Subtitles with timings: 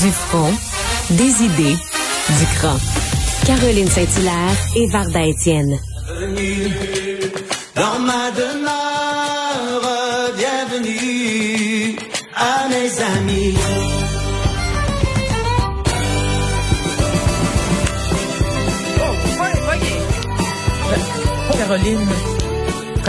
[0.00, 0.52] Du front,
[1.10, 2.76] des idées, du cran.
[3.44, 5.76] Caroline Saint-Hilaire et Varda Étienne.
[7.74, 9.82] Dans ma demeure,
[10.36, 11.96] bienvenue
[12.36, 13.56] à mes amis.
[21.58, 22.27] Caroline.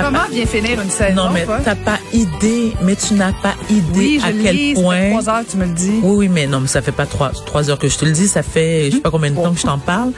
[0.04, 1.16] Comment pas- bien finir une saison?
[1.16, 5.10] Non, mais t'as pas idée, mais tu n'as pas idée oui, à quel lis, point.
[5.10, 6.00] trois heures tu me le dis.
[6.04, 8.12] Oui, oui, mais non, mais ça fait pas trois, trois heures que je te le
[8.12, 10.12] dis, ça fait je sais pas combien de temps que je t'en parle.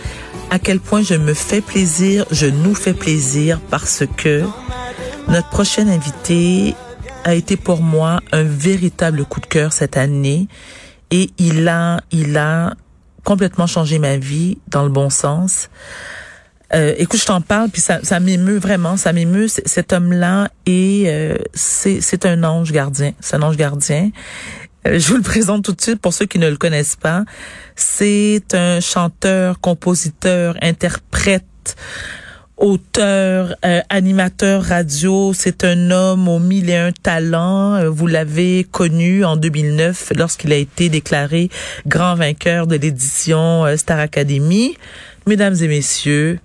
[0.49, 4.43] À quel point je me fais plaisir, je nous fais plaisir parce que
[5.27, 6.75] notre prochain invité
[7.23, 10.47] a été pour moi un véritable coup de cœur cette année
[11.11, 12.73] et il a, il a
[13.23, 15.69] complètement changé ma vie dans le bon sens.
[16.73, 19.47] Euh, écoute, je t'en parle, puis ça, ça m'émeut vraiment, ça m'émeut.
[19.47, 24.11] Cet homme-là et c'est c'est un ange gardien, c'est un ange gardien.
[24.87, 27.23] Euh, je vous le présente tout de suite pour ceux qui ne le connaissent pas.
[27.75, 31.75] C'est un chanteur, compositeur, interprète,
[32.57, 35.33] auteur, euh, animateur radio.
[35.33, 37.75] C'est un homme aux mille et un talents.
[37.75, 41.49] Euh, Vous l'avez connu en 2009 lorsqu'il a été déclaré
[41.85, 44.75] grand vainqueur de l'édition euh, Star Academy.
[45.27, 46.39] Mesdames et messieurs,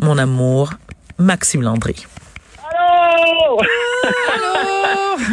[0.00, 0.70] mon amour,
[1.18, 2.06] Maxime Landry.
[2.62, 3.58] Allô!
[4.34, 4.52] Allô?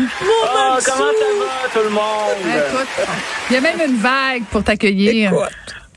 [0.46, 2.68] Ah, comment ça va, tout le monde?
[2.68, 3.08] Écoute,
[3.50, 5.32] il y a même une vague pour t'accueillir.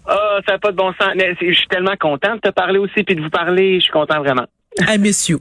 [0.06, 1.12] Ah, ça n'a pas de bon sens.
[1.17, 3.77] Mais je suis tellement content de te parler aussi puis de vous parler.
[3.77, 4.45] Je suis content vraiment.
[4.80, 5.41] I miss you.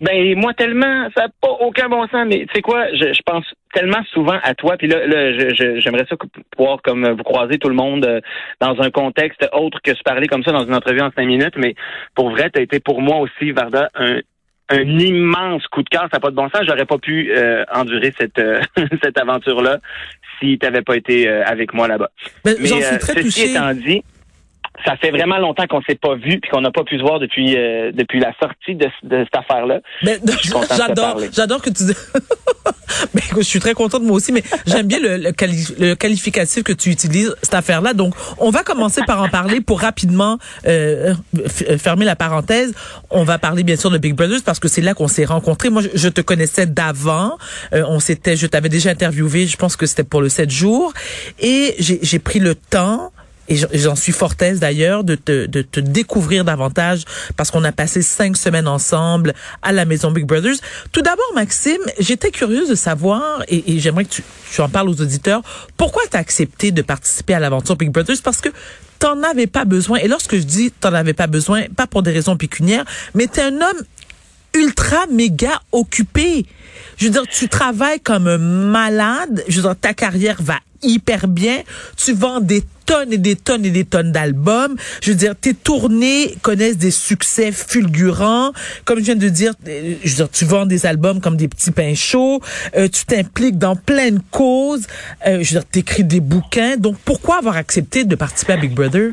[0.00, 2.26] Ben, moi, tellement, ça n'a pas aucun bon sens.
[2.26, 4.76] Mais tu sais quoi, je, je pense tellement souvent à toi.
[4.76, 5.32] Puis là, là
[5.80, 6.16] j'aimerais ça
[6.56, 8.20] pouvoir comme vous croiser tout le monde euh,
[8.60, 11.56] dans un contexte autre que se parler comme ça dans une entrevue en cinq minutes.
[11.56, 11.74] Mais
[12.14, 14.20] pour vrai, tu as été pour moi aussi, Varda, un
[14.70, 16.62] un immense coup de cœur, ça n'a pas de bon sens.
[16.66, 18.60] J'aurais pas pu euh, endurer cette euh,
[19.02, 19.78] cette aventure-là
[20.38, 22.10] si tu n'avais pas été euh, avec moi là-bas.
[22.44, 23.50] Ben, Mais J'en suis euh, très ceci touchée.
[23.52, 24.02] étant dit,
[24.84, 27.18] ça fait vraiment longtemps qu'on s'est pas vu puis qu'on n'a pas pu se voir
[27.20, 29.80] depuis euh, depuis la sortie de, de cette affaire-là.
[30.02, 30.18] Ben,
[30.76, 31.94] j'adore, j'adore que tu dis.
[33.14, 35.94] mais écoute, je suis très contente moi aussi, mais j'aime bien le, le, quali- le
[35.94, 37.92] qualificatif que tu utilises cette affaire-là.
[37.94, 42.72] Donc, on va commencer par en parler pour rapidement euh, f- fermer la parenthèse.
[43.10, 45.70] On va parler bien sûr de Big Brothers parce que c'est là qu'on s'est rencontrés.
[45.70, 47.36] Moi, je, je te connaissais d'avant.
[47.72, 49.46] Euh, on s'était, je t'avais déjà interviewé.
[49.46, 50.92] Je pense que c'était pour le 7 jours,
[51.40, 53.12] et j'ai pris le temps
[53.48, 57.04] et j'en- suis fortaise d'ailleurs de te, de te découvrir davantage
[57.36, 60.56] parce qu'on a passé cinq semaines ensemble à la maison Big Brothers.
[60.92, 64.22] Tout d'abord, Maxime, j'étais curieuse de savoir, et, et j'aimerais que tu,
[64.52, 65.42] tu en parles aux auditeurs,
[65.76, 68.16] pourquoi tu as accepté de participer à l'aventure Big Brothers?
[68.22, 68.50] Parce que
[68.98, 69.98] t'en avais pas besoin.
[69.98, 73.42] Et lorsque je dis t'en avais pas besoin, pas pour des raisons pécuniaires, mais t'es
[73.42, 73.82] un homme
[74.54, 76.46] ultra méga occupé.
[76.96, 79.44] Je veux dire, tu travailles comme un malade.
[79.46, 81.62] Je veux dire, ta carrière va hyper bien.
[81.96, 84.74] Tu vends des tonnes et des tonnes et des tonnes d'albums.
[85.02, 88.52] Je veux dire, tes tournées connaissent des succès fulgurants.
[88.84, 91.48] Comme je viens de dire, euh, je veux dire, tu vends des albums comme des
[91.48, 92.40] petits pains chauds.
[92.76, 94.86] Euh, tu t'impliques dans plein de causes.
[95.26, 96.76] Euh, je veux dire, t'écris des bouquins.
[96.78, 99.10] Donc, pourquoi avoir accepté de participer à Big Brother?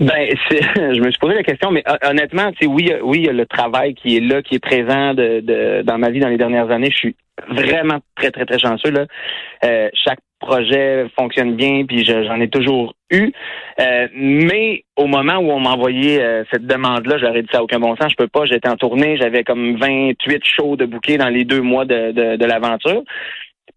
[0.00, 3.18] Ben, c'est- je me suis posé la question, mais hon- honnêtement, sais, oui, euh, oui,
[3.20, 6.10] il y a le travail qui est là, qui est présent de, de- dans ma
[6.10, 6.90] vie dans les dernières années.
[6.90, 7.16] Je suis
[7.48, 8.90] vraiment très, très, très chanceux.
[8.90, 9.06] Là.
[9.64, 13.32] Euh, chaque projet fonctionne bien, puis je- j'en ai toujours eu.
[13.80, 17.78] Euh, mais au moment où on m'a envoyé euh, cette demande-là, j'aurais dit ça aucun
[17.78, 18.10] bon sens.
[18.10, 18.44] Je peux pas.
[18.44, 22.36] J'étais en tournée, j'avais comme 28 shows de bouquets dans les deux mois de, de,
[22.36, 23.02] de l'aventure.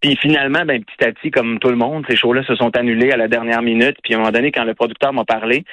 [0.01, 3.11] Puis finalement, ben petit à petit, comme tout le monde, ces shows-là se sont annulés
[3.11, 3.97] à la dernière minute.
[4.03, 5.65] Puis à un moment donné, quand le producteur m'a parlé,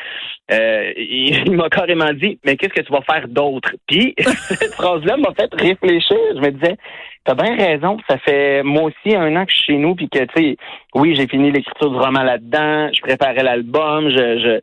[0.51, 3.71] euh, il, m'a carrément dit Mais qu'est-ce que tu vas faire d'autre?
[3.87, 6.19] Puis cette phrase-là m'a fait réfléchir.
[6.35, 6.77] Je me disais,
[7.25, 10.09] t'as bien raison, ça fait moi aussi un an que je suis chez nous, puis
[10.09, 10.57] que tu sais,
[10.95, 14.61] oui, j'ai fini l'écriture du roman là-dedans, je préparais l'album, je, je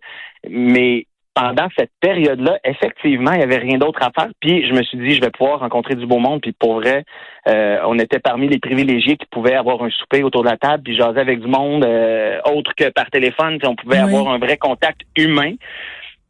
[0.50, 4.31] mais pendant cette période-là, effectivement, il y avait rien d'autre à faire.
[4.39, 6.41] Puis je me suis dit, je vais pouvoir rencontrer du beau monde.
[6.41, 7.03] Puis pour vrai,
[7.47, 10.83] euh, on était parmi les privilégiés qui pouvaient avoir un souper autour de la table,
[10.83, 13.57] puis jaser avec du monde euh, autre que par téléphone.
[13.57, 14.13] Puis on pouvait Oui.
[14.15, 15.53] avoir un vrai contact humain.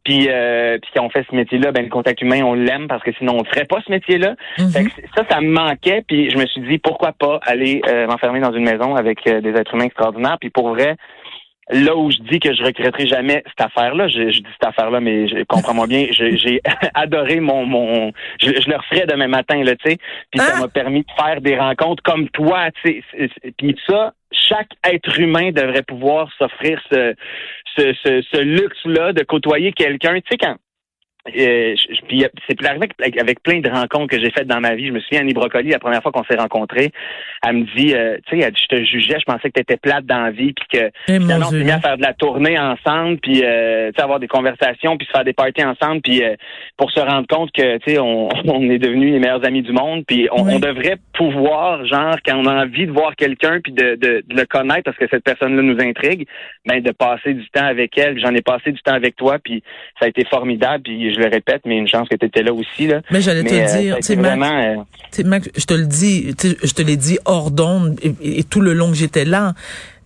[0.04, 3.02] Puis, euh, puis quand on fait ce métier-là, ben le contact humain, on l'aime parce
[3.02, 4.34] que sinon on ne ferait pas ce métier-là.
[4.70, 6.04] Fait que ça, ça me manquait.
[6.06, 9.40] Puis je me suis dit, pourquoi pas aller euh, m'enfermer dans une maison avec euh,
[9.40, 10.36] des êtres humains extraordinaires.
[10.38, 10.96] Puis pour vrai,
[11.70, 15.00] là où je dis que je regretterai jamais cette affaire-là, je, je dis cette affaire-là,
[15.00, 16.60] mais je, comprends-moi bien, j'ai
[16.94, 19.98] adoré mon mon, je, je le referais demain matin là, tu sais.
[20.30, 20.60] Puis ça Ah!
[20.60, 23.30] m'a permis de faire des rencontres comme toi, tu sais.
[23.56, 27.14] Puis ça, chaque être humain devrait pouvoir s'offrir ce
[27.76, 30.56] ce, ce, ce luxe-là de côtoyer quelqu'un, tu sais quand
[31.28, 31.74] euh,
[32.08, 34.88] puis euh, c'est arrivé avec, avec plein de rencontres que j'ai faites dans ma vie.
[34.88, 36.90] Je me souviens, Annie Brocoli, la première fois qu'on s'est rencontrés,
[37.46, 39.60] elle me dit, euh, tu sais, elle dit, je te jugeais, je pensais que tu
[39.62, 42.02] étais plate dans la vie, puis que Eh, finalement, on s'est mis à faire de
[42.02, 46.22] la tournée ensemble, puis euh, avoir des conversations, puis se faire des parties ensemble, puis
[46.22, 46.34] euh,
[46.76, 49.72] pour se rendre compte que, tu sais, on, on est devenus les meilleurs amis du
[49.72, 50.52] monde, puis on, Oui.
[50.56, 54.36] on devrait pouvoir, genre, quand on a envie de voir quelqu'un, puis de, de, de
[54.36, 56.26] le connaître, parce que cette personne-là nous intrigue,
[56.66, 58.18] ben de passer du temps avec elle.
[58.20, 59.62] J'en ai passé du temps avec toi, puis
[59.98, 62.52] ça a été formidable, puis je le répète, mais une chance que tu étais là
[62.52, 63.00] aussi, là.
[63.10, 64.84] Mais j'allais te euh, ça a dire, sais, Max, vraiment...
[65.18, 68.60] euh, Max, je te le dis, je te l'ai dit hors d'onde et, et tout
[68.60, 69.54] le long que j'étais là.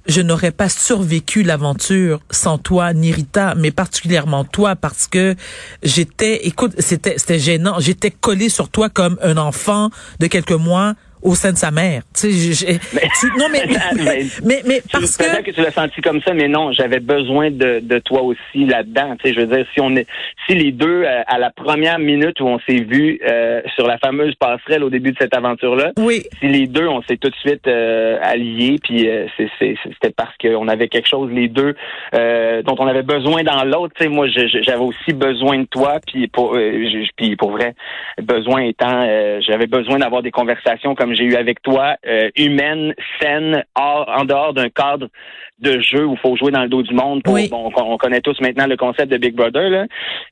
[0.07, 5.35] Je n'aurais pas survécu l'aventure sans toi, ni Rita, mais particulièrement toi, parce que
[5.83, 7.75] j'étais, écoute, c'était, c'était gênant.
[7.79, 12.03] J'étais collée sur toi comme un enfant de quelques mois au sein de sa mère.
[12.15, 13.63] Tu sais, j'ai- j'ai- tu- non mais
[13.97, 17.51] mais, mais, mais parce que que tu l'as senti comme ça, mais non, j'avais besoin
[17.51, 19.17] de, de toi aussi là-dedans.
[19.23, 20.07] Tu sais, je veux dire, si on est,
[20.47, 23.99] si les deux, euh, à la première minute où on s'est vu euh, sur la
[23.99, 27.37] fameuse passerelle au début de cette aventure-là, oui, si les deux, on s'est tout de
[27.37, 31.75] suite euh, alliés, puis euh, c'est- c'est- c'était parce qu'on avait quelque chose, les deux,
[32.15, 33.95] euh, dont on avait besoin dans l'autre.
[33.97, 36.85] Tu sais, moi, j'avais aussi besoin de toi, puis pour, euh,
[37.17, 37.75] puis pour vrai,
[38.23, 42.95] besoin étant, euh, j'avais besoin d'avoir des conversations comme j'ai eu avec toi, euh, humaines,
[43.21, 45.09] saines, hors, en dehors d'un cadre
[45.61, 47.21] de jeu où il faut jouer dans le dos du monde.
[47.25, 47.49] Pour, Oui.
[47.51, 49.69] bon, on, on connaît tous maintenant le concept de Big Brother.
[49.69, 49.87] Là.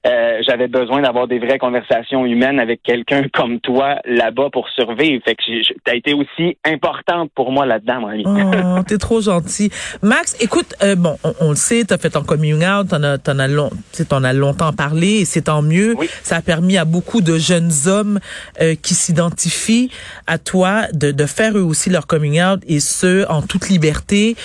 [0.06, 5.20] Euh, j'avais besoin d'avoir des vraies conversations humaines avec quelqu'un comme toi là-bas pour survivre.
[5.24, 8.22] Fait que tu as été aussi importante pour moi là-dedans, mon ami.
[8.24, 9.70] Oh, t'es trop gentil.
[10.00, 13.18] Max, écoute, euh, bon, on, on le sait, t'as fait ton coming out, t'en as,
[13.18, 13.70] t'en as, long,
[14.08, 15.94] t'en as longtemps parlé, et c'est tant mieux.
[15.98, 16.06] Oui.
[16.22, 18.20] Ça a permis à beaucoup de jeunes hommes
[18.60, 19.90] euh, qui s'identifient
[20.28, 24.36] à toi de, de faire eux aussi leur coming out, et ce, en toute liberté.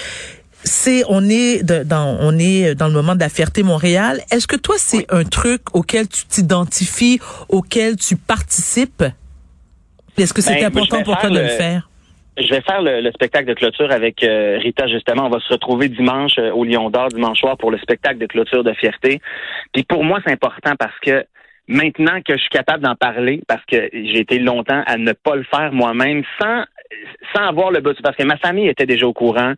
[0.63, 4.21] C'est, on est de- dans, on est dans le moment de la fierté Montréal.
[4.31, 7.19] Est-ce que toi, c'est un truc auquel tu t'identifies,
[7.49, 9.03] auquel tu participes?
[10.17, 11.87] Est-ce que c'est Ben, important pour toi de le le- faire?
[12.37, 15.25] Je vais faire le, le spectacle de clôture avec euh, Rita justement.
[15.25, 18.25] On va se retrouver dimanche euh, au Lion d'Or dimanche soir pour le spectacle de
[18.27, 19.19] clôture de fierté.
[19.73, 21.25] Puis pour moi, c'est important parce que
[21.71, 25.35] maintenant que je suis capable d'en parler, parce que j'ai été longtemps à ne pas
[25.35, 26.65] le faire moi-même, sans
[27.33, 29.53] sans avoir le besoin, parce que ma famille était déjà au courant.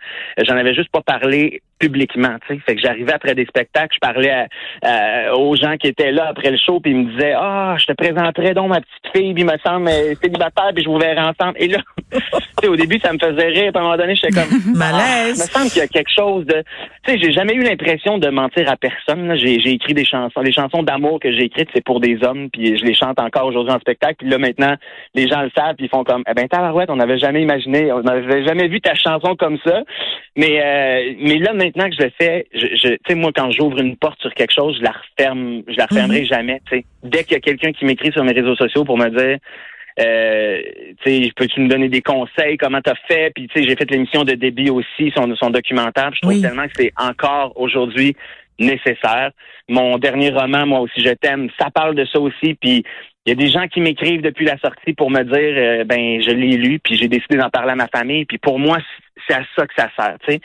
[0.46, 2.62] J'en avais juste pas parlé publiquement, tu sais.
[2.66, 4.48] Fait que j'arrivais après des spectacles, je parlais à-
[4.84, 7.86] à- aux gens qui étaient là après le show, puis ils me disaient, ah, je
[7.86, 9.90] te présenterai donc ma petite fille, puis il me semble
[10.22, 11.56] célibataire, puis je vous verrai ensemble.
[11.58, 11.80] Et là,
[12.12, 12.20] tu
[12.62, 15.02] sais, au début, ça me faisait rire, puis à un moment donné, j'étais comme, Malaise.
[15.04, 16.64] Ah, il me semble qu'il y a quelque chose de,
[17.06, 19.36] tu sais, j'ai jamais eu l'impression de mentir à personne.
[19.36, 22.78] j'ai écrit des chansons, les chansons d'amour que j'ai écrites, c'est pour des hommes, puis
[22.78, 24.16] je les chante encore aujourd'hui en spectacle.
[24.20, 24.76] Puis là, maintenant,
[25.16, 27.92] les gens le savent, puis ils font comme, eh ben, tabarouette, on n'avait jamais imaginé,
[27.92, 29.82] on n'avait jamais vu ta chanson comme ça.
[30.36, 33.52] Mais, euh, mais là, maintenant que je le fais, je, je- tu sais, moi, quand
[33.52, 36.86] j'ouvre une porte sur quelque chose, je la referme, je la refermerai jamais, tu sais.
[37.04, 39.38] Dès qu'il y a quelqu'un qui m'écrit sur mes réseaux sociaux pour me dire,
[40.00, 40.62] euh,
[41.04, 43.32] tu sais, peux-tu me donner des conseils, comment t'as fait?
[43.36, 46.12] Puis, tu sais, j'ai fait l'émission de Débit aussi, son, son documentaire.
[46.14, 46.42] Je trouve Oui.
[46.42, 48.16] tellement que c'est encore aujourd'hui
[48.60, 49.32] nécessaire.
[49.70, 52.56] Mon dernier roman, moi aussi, je t'aime, ça parle de ça aussi.
[52.56, 52.84] Puis,
[53.26, 56.22] il y a des gens qui m'écrivent depuis la sortie pour me dire, euh, ben,
[56.22, 58.26] je l'ai lu, puis j'ai décidé d'en parler à ma famille.
[58.26, 58.80] Puis pour moi,
[59.28, 60.42] c'est à ça que ça sert, tu sais.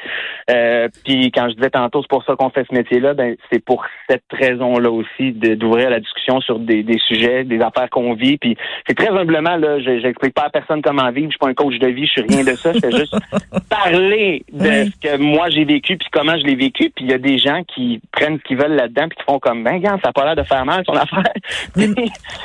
[0.50, 3.64] Euh, puis quand je disais tantôt, c'est pour ça qu'on fait ce métier-là, ben c'est
[3.64, 8.38] pour cette raison-là aussi d'ouvrir la discussion sur des, des sujets, des affaires qu'on vit.
[8.38, 11.26] Puis c'est très humblement là, je j'explique pas à personne comment vivre.
[11.28, 12.72] Je suis pas un coach de vie, je suis rien de ça.
[12.72, 13.16] Je fais juste
[13.68, 14.90] parler de Oui.
[15.02, 16.90] ce que moi j'ai vécu puis comment je l'ai vécu.
[16.94, 19.38] Puis il y a des gens qui prennent ce qu'ils veulent là-dedans puis qui font
[19.38, 21.22] comme ben regarde, ça a pas l'air de faire mal ton affaire.
[21.76, 21.88] Mais-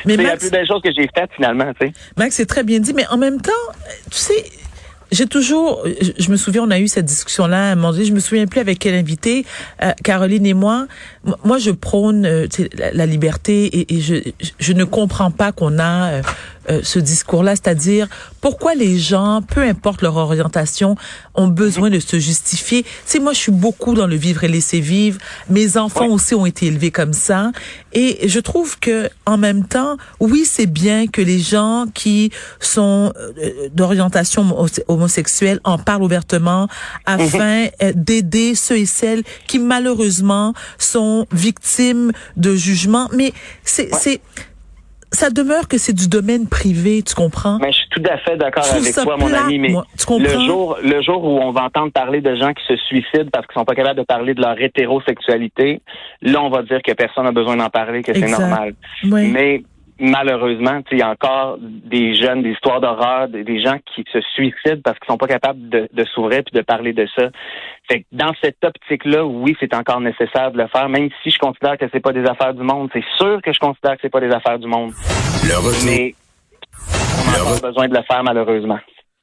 [0.05, 1.93] mais c'est la plus belle chose que j'ai faite finalement, tu sais.
[2.17, 3.51] Max, c'est très bien dit, mais en même temps,
[4.11, 4.43] tu sais,
[5.13, 5.85] j'ai toujours,
[6.17, 8.47] je, me souviens, on a eu cette discussion-là à un moment donné, je me souviens
[8.47, 9.45] plus avec quel invité,
[9.83, 10.87] euh, Caroline et moi.
[11.43, 15.79] Moi, je prône euh, la, la liberté et, je, je, je ne comprends pas qu'on
[15.79, 16.21] a
[16.69, 18.07] euh, ce discours-là, c'est-à-dire
[18.41, 20.95] pourquoi les gens, peu importe leur orientation,
[21.35, 22.83] ont besoin de se justifier.
[22.83, 25.19] Tu sais, moi, je suis beaucoup dans le vivre et laisser vivre.
[25.49, 27.51] Mes enfants aussi ont été élevés comme ça,
[27.93, 33.13] et je trouve que en même temps, oui, c'est bien que les gens qui sont
[33.17, 36.67] euh, d'orientation homo- homosexuelle en parlent ouvertement
[37.05, 43.09] afin euh, d'aider ceux et celles qui malheureusement sont victimes de jugements.
[43.13, 44.21] Mais c'est c'est
[45.13, 47.59] ça demeure que c'est du domaine privé, tu comprends?
[47.59, 49.85] Mais je suis tout à fait d'accord avec toi, mon ami, mais moi.
[49.97, 50.23] Tu comprends?
[50.23, 53.45] le jour, le jour où on va entendre parler de gens qui se suicident parce
[53.47, 55.81] qu'ils sont pas capables de parler de leur hétérosexualité,
[56.21, 58.73] là, on va dire que personne n'a besoin d'en parler, que c'est normal.
[59.05, 59.31] Oui.
[59.31, 59.63] Mais
[59.99, 64.19] malheureusement, il y a encore des jeunes, des histoires d'horreur, des, des gens qui se
[64.33, 67.29] suicident parce qu'ils sont pas capables de, de s'ouvrir puis de parler de ça.
[67.89, 71.39] Fait que dans cette optique-là, oui, c'est encore nécessaire de le faire, même si je
[71.39, 72.89] considère que c'est pas des affaires du monde.
[72.93, 74.91] C'est sûr que je considère que c'est pas des affaires du monde.
[75.43, 75.83] Le retour.
[75.85, 76.13] Mais
[77.25, 78.79] on a encore besoin de le faire, malheureusement.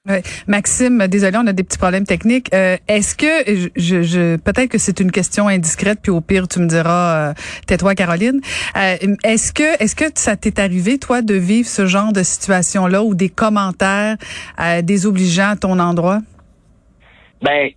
[0.08, 0.22] Ouais.
[0.46, 2.48] Maxime, désolé, on a des petits problèmes techniques.
[2.54, 6.58] Euh, Est-ce que je, je peut-être que c'est une question indiscrète, puis au pire tu
[6.58, 7.34] me diras, euh,
[7.66, 8.40] tais-toi Caroline.
[8.78, 12.86] Euh, Est-ce que est-ce que ça t'est arrivé toi de vivre ce genre de situation
[12.86, 14.16] là ou des commentaires
[14.58, 16.20] euh, désobligeants à ton endroit?
[17.42, 17.68] Ben,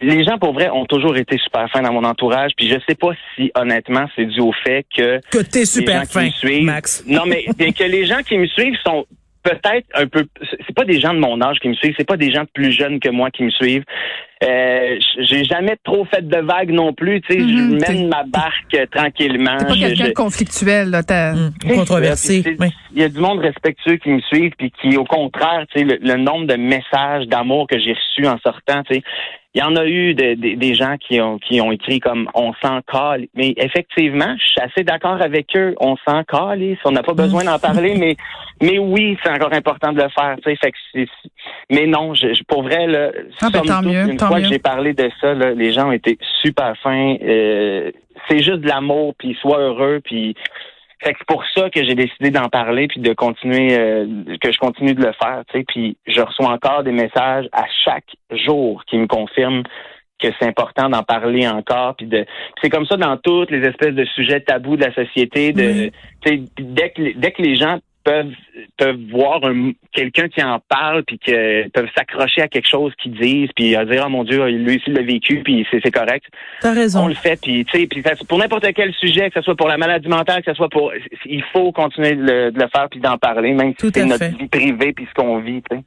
[0.00, 2.94] les gens pour vrai ont toujours été super fins dans mon entourage, puis je sais
[2.94, 6.24] pas si honnêtement c'est dû au fait que Que t'es les super gens qui fin,
[6.26, 7.02] me suivent, Max.
[7.06, 9.06] Non, mais bien que les gens qui me suivent sont
[9.44, 10.24] peut-être un peu.
[10.66, 12.72] C'est pas des gens de mon âge qui me suivent, c'est pas des gens plus
[12.72, 13.84] jeunes que moi qui me suivent.
[14.42, 17.20] Euh, j'ai jamais trop fait de vagues non plus.
[17.22, 19.56] Tu sais, je t'es- mène ma barque euh, tranquillement.
[19.58, 21.02] T'es pas quelqu'un je- de conflictuel là.
[21.02, 22.56] t'as- c'est controversé.
[22.58, 22.68] oui.
[22.92, 25.84] Il y a du monde respectueux qui me suivent, puis qui, au contraire, tu sais,
[25.84, 29.02] le, le nombre de messages d'amour que j'ai reçus en sortant, tu sais,
[29.54, 32.28] il y en a eu de- de- des gens qui ont qui ont écrit comme
[32.34, 33.26] on s'en cale.
[33.34, 35.74] Mais effectivement, je suis assez d'accord avec eux.
[35.80, 38.16] On s'en cale, on n'a pas besoin d'en parler, mais
[38.62, 40.36] mais oui, c'est encore important de le faire.
[40.42, 41.06] Tu sais, fait que
[41.70, 43.10] mais non, je, je- pour vrai là.
[43.42, 44.42] Ah, ben, tant mieux, Une tant fois mieux.
[44.42, 47.16] que j'ai parlé de ça, là, les gens ont été super fins.
[47.22, 47.90] Euh,
[48.28, 50.34] c'est juste de l'amour, puis sois heureux, puis
[51.04, 54.06] fait que c'est pour ça que j'ai décidé d'en parler puis de continuer euh,
[54.40, 57.64] que je continue de le faire, tu sais, puis je reçois encore des messages à
[57.84, 59.62] chaque jour qui me confirment
[60.18, 62.24] que c'est important d'en parler encore puis de
[62.62, 65.92] c'est comme ça dans toutes les espèces de sujets tabous de la société de Oui.
[66.24, 68.32] tu sais, dès que dès que les gens peuvent
[68.76, 73.14] peuvent voir un- quelqu'un qui en parle puis que peuvent s'accrocher à quelque chose qu'ils
[73.18, 75.90] disent puis à dire oh mon dieu lui aussi il l'a vécu puis c'est c'est
[75.90, 76.26] correct
[76.60, 77.06] T'as on raison.
[77.08, 79.76] le fait, puis tu sais, puis pour n'importe quel sujet, que ce soit pour la
[79.78, 80.92] maladie mentale, que ce soit pour,
[81.26, 84.24] il faut continuer de le, de le faire puis d'en parler, même si c'est notre
[84.38, 85.62] vie privée puis ce qu'on vit.
[85.70, 85.82] tu sais.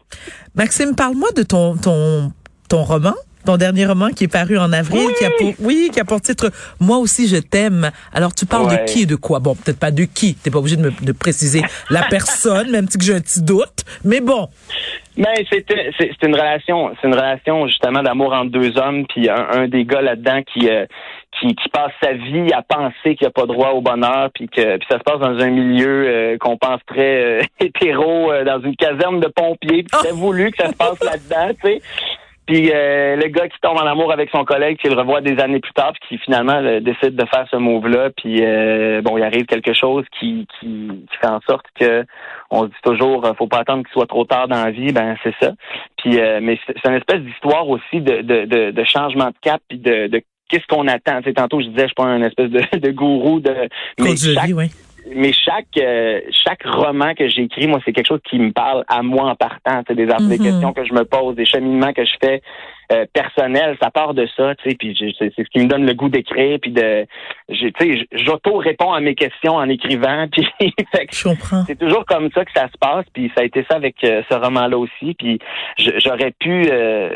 [0.56, 2.32] Maxime, parle-moi de ton ton
[2.70, 3.14] ton roman.
[3.48, 6.20] Ton dernier roman qui est paru en avril, qui a pour oui, qui a pour
[6.20, 6.52] titre
[6.82, 7.92] Moi aussi je t'aime.
[8.14, 8.84] Alors tu parles Ouais.
[8.86, 9.40] de qui et de quoi?
[9.40, 10.36] Bon, peut-être pas de qui.
[10.36, 13.86] T'es pas obligé de me de préciser la personne, même si j'ai un petit doute.
[14.04, 14.50] Mais bon,
[15.16, 19.48] Mais c'était c'est une relation, c'est une relation justement d'amour entre deux hommes, puis un,
[19.50, 20.86] un des gars là-dedans qui, euh,
[21.40, 24.76] qui qui passe sa vie à penser qu'il a pas droit au bonheur, puis que
[24.76, 28.60] puis ça se passe dans un milieu euh, qu'on pense très euh, hétéro, euh, dans
[28.62, 31.82] une caserne de pompiers, puis c'est voulu que ça se passe là-dedans, tu sais.
[32.48, 35.38] Puis euh, le gars qui tombe en amour avec son collègue, qui le revoit des
[35.40, 39.18] années plus tard, puis qui finalement euh, décide de faire ce move-là, puis euh, bon,
[39.18, 42.06] il arrive quelque chose qui, qui, qui fait en sorte que
[42.50, 44.94] on se dit toujours, euh, faut pas attendre qu'il soit trop tard dans la vie,
[44.94, 45.52] ben c'est ça.
[45.98, 49.62] Puis euh, mais c'est une espèce d'histoire aussi de, de, de, de changement de cap,
[49.68, 51.18] puis de, de qu'est-ce qu'on attend.
[51.18, 53.54] Tu sais, tantôt je disais, je suis pas un espèce de, de gourou de
[54.00, 54.72] mais chaque oui.
[55.16, 59.02] Mais chaque euh, chaque roman que j'écris, moi, c'est quelque chose qui me parle à
[59.02, 59.82] moi en partant.
[59.88, 62.42] Sais, des, des questions que je me pose, des cheminements que je fais
[62.92, 64.56] euh, personnels, ça part de ça.
[64.56, 67.06] Tu sais, puis j'ai- c'est ce qui me donne le goût d'écrire, puis de,
[67.52, 70.48] tu sais, j'auto-réponds à mes questions en écrivant, puis
[71.12, 71.64] Je comprends.
[71.66, 74.22] c'est toujours comme ça que ça se passe, puis ça a été ça avec euh,
[74.30, 75.14] ce roman-là aussi.
[75.18, 75.40] Puis
[75.78, 77.10] j'aurais pu, euh,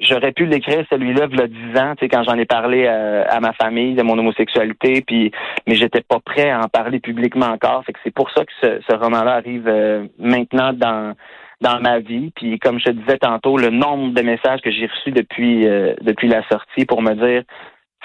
[0.00, 2.86] j'aurais pu l'écrire celui-là il y a dix ans, tu sais, quand j'en ai parlé
[2.86, 5.30] à ma famille de mon homosexualité, puis
[5.66, 7.84] mais j'étais pas prêt à en parler publiquement encore.
[7.84, 11.14] Fait que c'est pour ça que ce, ce roman-là arrive euh, maintenant dans
[11.62, 12.30] dans ma vie.
[12.36, 15.94] Puis comme je te disais tantôt, le nombre de messages que j'ai reçus depuis euh,
[16.02, 17.42] depuis la sortie pour me dire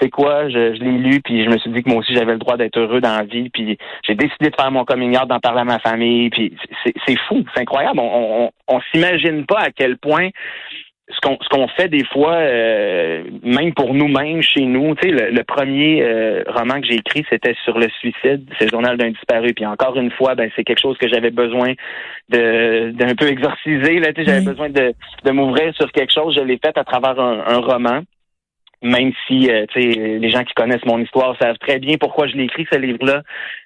[0.00, 2.32] c'est quoi, je, je l'ai lu, puis je me suis dit que moi aussi j'avais
[2.32, 5.26] le droit d'être heureux dans la vie, puis j'ai décidé de faire mon coming out,
[5.26, 7.98] d'en parler à ma famille, puis c'est fou, c'est incroyable.
[7.98, 10.28] On, on, on s'imagine pas à quel point
[11.10, 14.94] ce qu'on ce qu'on fait des fois, euh, même pour nous-mêmes chez nous.
[14.96, 18.64] Tu sais, le, le premier euh, roman que j'ai écrit, c'était sur le suicide, c'est
[18.66, 19.54] le journal d'un disparu.
[19.54, 21.72] Puis encore une fois, ben c'est quelque chose que j'avais besoin
[22.28, 24.00] de d'un peu exorciser.
[24.00, 24.46] Là, tu sais, j'avais Oui.
[24.46, 24.92] besoin de,
[25.24, 26.34] de m'ouvrir sur quelque chose.
[26.36, 28.00] Je l'ai fait à travers un, un roman
[28.80, 32.28] même si euh, tu sais, les gens qui connaissent mon histoire savent très bien pourquoi
[32.28, 33.22] je l'ai écrit ce livre-là.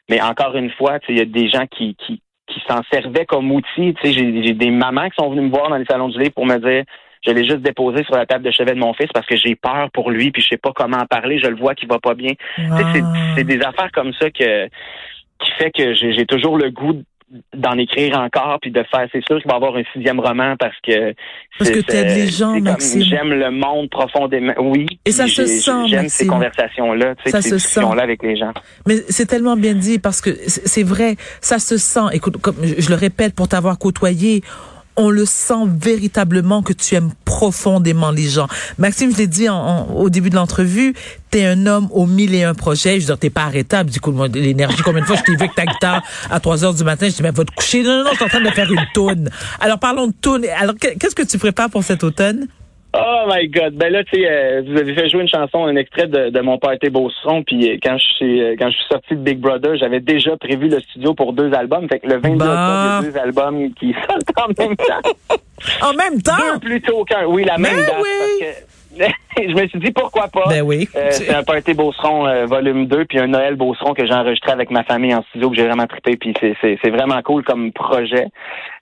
[0.09, 2.81] Mais encore une fois, tu sais, il y a des gens qui, qui, qui s'en
[2.91, 3.95] servaient comme outil.
[3.95, 6.19] Tu sais, j'ai j'ai des mamans qui sont venues me voir dans les salons du
[6.19, 6.85] livre pour me dire
[7.25, 9.55] je l'ai juste déposé sur la table de chevet de mon fils parce que j'ai
[9.55, 11.99] peur pour lui, puis je sais pas comment en parler, je le vois qu'il va
[11.99, 12.33] pas bien.
[12.57, 12.65] C'est-
[13.03, 13.13] Ah.
[13.37, 17.03] c'est des affaires comme ça que qui fait que j'ai toujours le goût
[17.57, 20.55] d'en écrire encore puis de faire c'est sûr qu'il va y avoir un sixième roman
[20.59, 21.15] parce que
[21.59, 23.01] Parce que t'aides les gens, Maxime.
[23.01, 27.31] j'aime le monde profondément oui Et ça se sent, j'aime ces conversations là tu sais
[27.31, 27.97] Ça ces se discussions sent.
[27.97, 28.53] là avec les gens
[28.87, 32.01] Mais c'est tellement bien dit parce que c'est vrai, ça se sent.
[32.13, 34.43] Écoute, comme je le répète pour t'avoir côtoyé,
[34.97, 38.47] on le sent véritablement que tu aimes profondément les gens.
[38.79, 40.95] Maxime, je l'ai dit en, au début de l'entrevue,
[41.31, 42.97] t'es un homme aux mille et un projets.
[42.97, 43.91] Je veux dire, t'es pas arrêtable.
[43.91, 46.75] Du coup, l'énergie, combien de fois je t'ai vu avec ta guitare à 3 heures
[46.75, 47.83] du matin, je dis, mais va te coucher.
[47.83, 49.31] Non, non, non, je suis en train de faire une toune.
[49.61, 50.45] Alors, parlons de toune.
[50.59, 52.47] Alors, qu'est-ce que tu prépares pour cet automne?
[52.95, 53.75] Oh my God!
[53.75, 56.41] Ben là, tu sais, euh, vous avez fait jouer une chanson, un extrait de, de
[56.41, 59.39] mon party Beauceron, puis euh, quand je suis euh, quand je suis sorti de Big
[59.39, 61.89] Brother, j'avais déjà prévu le studio pour deux albums.
[61.89, 62.45] Fait que le 22 bah.
[62.45, 65.39] octobre, il y a deux albums qui sortent en même temps.
[65.81, 66.33] en même temps?
[66.53, 67.25] Deux plutôt qu'un.
[67.25, 67.97] Oui, la même date.
[68.03, 68.47] Oui.
[69.37, 70.45] je me suis dit pourquoi pas?
[70.49, 70.89] Ben oui.
[70.95, 74.53] Euh, c'est un party Beauceron euh, volume 2 puis un Noël Beauceron que j'ai enregistré
[74.53, 77.43] avec ma famille en studio que j'ai vraiment trippé puis c'est, c'est, c'est vraiment cool
[77.45, 78.27] comme projet.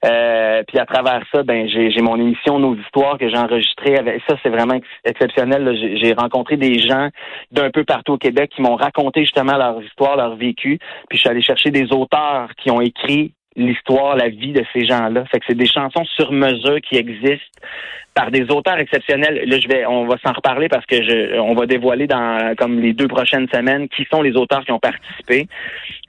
[0.05, 3.97] Euh, puis à travers ça, ben j'ai, j'ai mon émission Nos histoires que j'ai enregistrée
[3.97, 5.77] avec ça c'est vraiment exceptionnel.
[5.81, 7.09] J'ai, j'ai rencontré des gens
[7.53, 10.79] d'un peu partout au Québec qui m'ont raconté justement leur histoire, leur vécu.
[11.09, 14.87] Puis je suis allé chercher des auteurs qui ont écrit l'histoire, la vie de ces
[14.87, 15.25] gens-là.
[15.27, 17.61] Fait que c'est des chansons sur mesure qui existent
[18.15, 19.43] par des auteurs exceptionnels.
[19.47, 22.81] Là, je vais, on va s'en reparler parce que je, on va dévoiler dans comme
[22.81, 25.47] les deux prochaines semaines qui sont les auteurs qui ont participé.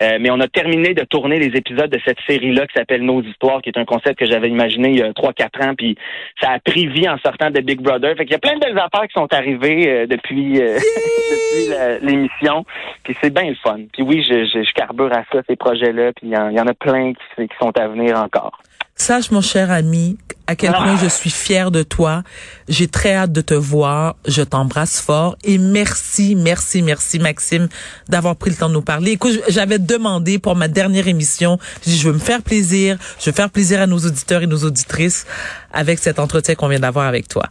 [0.02, 3.22] Euh, mais on a terminé de tourner les épisodes de cette série-là qui s'appelle Nos
[3.22, 5.96] histoires, qui est un concept que j'avais imaginé il y a trois quatre ans, puis
[6.42, 8.16] ça a pris vie en sortant de Big Brother.
[8.18, 10.78] Fait qu'il y a plein de belles affaires qui sont arrivées euh, depuis euh,
[11.32, 12.66] depuis l'émission.
[13.04, 13.80] Puis c'est bien le fun.
[13.94, 16.14] Puis oui, je, je, je, carbure à ça ces projets-là.
[16.14, 18.60] Puis il y, en a plein qui, qui sont à venir encore.
[19.02, 20.16] Sache, mon cher ami,
[20.46, 22.22] à quel point je suis fière de toi.
[22.70, 24.16] J'ai très hâte de te voir.
[24.28, 25.36] Je t'embrasse fort.
[25.44, 27.68] Et merci, merci, merci, Maxime,
[28.10, 29.14] d'avoir pris le temps de nous parler.
[29.14, 33.00] Écoute, j'avais demandé pour ma dernière émission, je dis, je veux me faire plaisir.
[33.20, 35.26] Je veux faire plaisir à nos auditeurs et nos auditrices
[35.74, 37.46] avec cet entretien qu'on vient d'avoir avec toi.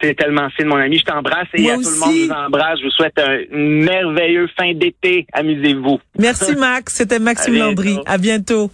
[0.00, 0.98] C'est tellement fine, mon ami.
[0.98, 2.78] Je t'embrasse et à tout le monde, je vous embrasse.
[2.78, 5.26] Je vous souhaite un merveilleux fin d'été.
[5.32, 5.98] Amusez-vous.
[6.16, 6.94] Merci, Max.
[6.94, 7.98] C'était Maxime Landry.
[8.06, 8.70] À bientôt.